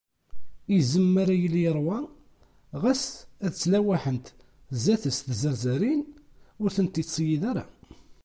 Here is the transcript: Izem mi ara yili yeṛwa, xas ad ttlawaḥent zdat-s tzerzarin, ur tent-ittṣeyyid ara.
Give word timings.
Izem 0.77 1.07
mi 1.13 1.19
ara 1.21 1.35
yili 1.41 1.61
yeṛwa, 1.63 1.97
xas 2.81 3.03
ad 3.45 3.51
ttlawaḥent 3.53 4.25
zdat-s 4.83 5.17
tzerzarin, 5.21 6.01
ur 6.61 6.69
tent-ittṣeyyid 6.75 7.43
ara. 7.51 7.65